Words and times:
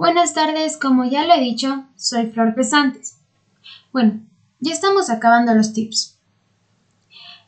Buenas 0.00 0.32
tardes, 0.32 0.78
como 0.78 1.04
ya 1.04 1.26
lo 1.26 1.34
he 1.34 1.40
dicho, 1.40 1.84
soy 1.94 2.28
Flor 2.30 2.54
Pesantes. 2.54 3.18
Bueno, 3.92 4.22
ya 4.58 4.72
estamos 4.72 5.10
acabando 5.10 5.54
los 5.54 5.74
tips. 5.74 6.16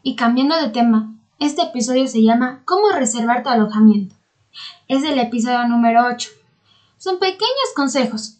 Y 0.03 0.17
cambiando 0.17 0.61
de 0.61 0.69
tema, 0.69 1.15
este 1.39 1.63
episodio 1.63 2.07
se 2.09 2.23
llama 2.23 2.61
¿Cómo 2.67 2.91
reservar 2.91 3.43
tu 3.43 3.49
alojamiento? 3.49 4.17
Es 4.87 5.03
el 5.03 5.19
episodio 5.19 5.67
número 5.67 6.05
8. 6.07 6.29
Son 6.99 7.19
pequeños 7.19 7.73
consejos 7.75 8.37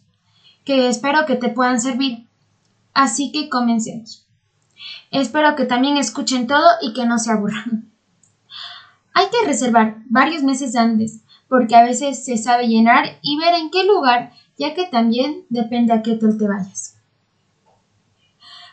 que 0.63 0.89
espero 0.89 1.25
que 1.25 1.35
te 1.35 1.49
puedan 1.49 1.81
servir. 1.81 2.27
Así 2.93 3.31
que 3.31 3.49
comencemos. 3.49 4.27
Espero 5.09 5.55
que 5.55 5.65
también 5.65 5.97
escuchen 5.97 6.45
todo 6.45 6.67
y 6.83 6.93
que 6.93 7.07
no 7.07 7.17
se 7.17 7.31
aburran. 7.31 7.91
Hay 9.15 9.25
que 9.31 9.47
reservar 9.47 10.03
varios 10.05 10.43
meses 10.43 10.75
antes 10.75 11.23
porque 11.53 11.75
a 11.75 11.83
veces 11.83 12.25
se 12.25 12.35
sabe 12.39 12.67
llenar 12.67 13.19
y 13.21 13.37
ver 13.37 13.53
en 13.53 13.69
qué 13.69 13.83
lugar, 13.83 14.33
ya 14.57 14.73
que 14.73 14.87
también 14.87 15.45
depende 15.49 15.93
a 15.93 16.01
qué 16.01 16.13
hotel 16.13 16.35
te 16.39 16.47
vayas. 16.47 16.97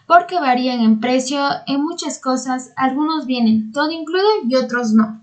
Porque 0.07 0.37
varían 0.37 0.81
en 0.81 0.99
precio 0.99 1.45
en 1.67 1.83
muchas 1.83 2.19
cosas, 2.19 2.71
algunos 2.77 3.27
vienen 3.27 3.71
todo 3.73 3.91
incluido 3.91 4.27
y 4.49 4.55
otros 4.55 4.95
no. 4.95 5.23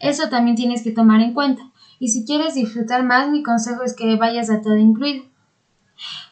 Eso 0.00 0.30
también 0.30 0.56
tienes 0.56 0.82
que 0.82 0.90
tomar 0.90 1.20
en 1.20 1.32
cuenta. 1.32 1.62
Y 2.00 2.08
si 2.08 2.24
quieres 2.24 2.54
disfrutar 2.54 3.04
más, 3.04 3.30
mi 3.30 3.44
consejo 3.44 3.84
es 3.84 3.94
que 3.94 4.16
vayas 4.16 4.50
a 4.50 4.60
todo 4.60 4.76
incluido. 4.76 5.26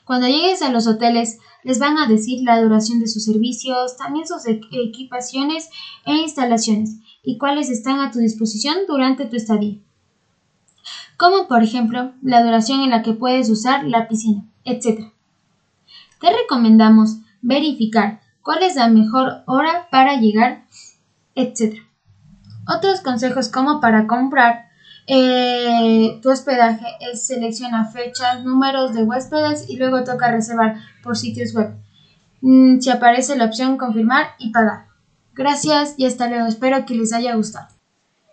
Cuando 0.05 0.27
llegues 0.27 0.63
a 0.63 0.73
los 0.73 0.89
hoteles, 0.89 1.39
les 1.63 1.79
van 1.79 1.99
a 1.99 2.09
decir 2.09 2.43
la 2.43 2.61
duración 2.61 2.99
de 2.99 3.07
sus 3.07 3.27
servicios, 3.27 3.97
también 3.97 4.27
sus 4.27 4.43
equipaciones 4.49 5.71
e 6.05 6.15
instalaciones 6.15 6.97
y 7.23 7.39
cuáles 7.39 7.71
están 7.71 8.01
a 8.01 8.11
tu 8.11 8.19
disposición 8.19 8.79
durante 8.89 9.27
tu 9.27 9.37
estadía 9.37 9.79
como 11.17 11.49
por 11.49 11.63
ejemplo 11.63 12.13
la 12.23 12.43
duración 12.43 12.81
en 12.81 12.91
la 12.91 13.03
que 13.03 13.13
puedes 13.13 13.51
usar 13.51 13.85
la 13.85 14.09
piscina, 14.09 14.45
etc. 14.65 15.13
Te 16.21 16.31
recomendamos 16.31 17.19
verificar 17.43 18.21
cuál 18.43 18.63
es 18.63 18.77
la 18.77 18.89
mejor 18.89 19.43
hora 19.47 19.89
para 19.91 20.21
llegar, 20.21 20.65
etc. 21.35 21.83
Otros 22.67 23.01
consejos 23.01 23.49
como 23.49 23.81
para 23.81 24.07
comprar 24.07 24.69
eh, 25.07 26.19
tu 26.23 26.31
hospedaje 26.31 26.87
es 27.01 27.27
selecciona 27.27 27.87
fechas, 27.87 28.45
números 28.45 28.93
de 28.93 29.05
huéspedes 29.05 29.69
y 29.71 29.77
luego 29.77 30.05
toca 30.05 30.31
reservar 30.31 30.77
por 31.03 31.17
sitios 31.17 31.55
web. 31.55 31.75
Mm, 32.43 32.79
si 32.81 32.91
aparece 32.91 33.37
la 33.37 33.47
opción 33.47 33.79
confirmar 33.79 34.27
y 34.39 34.51
pagar. 34.51 34.87
Gracias 35.35 35.95
y 35.97 36.05
hasta 36.05 36.29
luego. 36.29 36.47
Espero 36.47 36.85
que 36.85 36.95
les 36.95 37.13
haya 37.13 37.35
gustado 37.35 37.78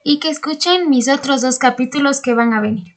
y 0.08 0.20
que 0.20 0.30
escuchen 0.30 0.88
mis 0.88 1.10
otros 1.10 1.42
dos 1.42 1.58
capítulos 1.58 2.22
que 2.22 2.36
van 2.36 2.54
a 2.54 2.62
venir. 2.62 2.96